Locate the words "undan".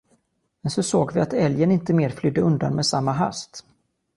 2.41-2.75